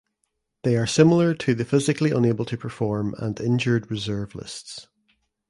They 0.63 0.77
are 0.77 0.87
similar 0.87 1.35
to 1.35 1.53
the 1.53 1.63
physically 1.63 2.09
unable 2.09 2.43
to 2.45 2.57
perform 2.57 3.13
and 3.19 3.39
injured 3.39 3.91
reserve 3.91 4.33
lists. 4.33 4.87